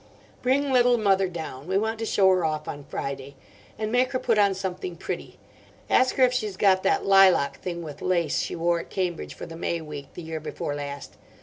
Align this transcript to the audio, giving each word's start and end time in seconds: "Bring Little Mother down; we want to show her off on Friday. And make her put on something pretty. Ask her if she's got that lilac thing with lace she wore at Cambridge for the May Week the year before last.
"Bring 0.41 0.73
Little 0.73 0.97
Mother 0.97 1.27
down; 1.27 1.67
we 1.67 1.77
want 1.77 1.99
to 1.99 2.07
show 2.07 2.27
her 2.29 2.43
off 2.43 2.67
on 2.67 2.85
Friday. 2.85 3.35
And 3.77 3.91
make 3.91 4.13
her 4.13 4.17
put 4.17 4.39
on 4.39 4.55
something 4.55 4.95
pretty. 4.95 5.37
Ask 5.91 6.15
her 6.15 6.23
if 6.23 6.33
she's 6.33 6.57
got 6.57 6.81
that 6.81 7.05
lilac 7.05 7.59
thing 7.61 7.83
with 7.83 8.01
lace 8.01 8.39
she 8.39 8.55
wore 8.55 8.79
at 8.79 8.89
Cambridge 8.89 9.35
for 9.35 9.45
the 9.45 9.55
May 9.55 9.79
Week 9.79 10.07
the 10.15 10.23
year 10.23 10.39
before 10.39 10.73
last. 10.73 11.17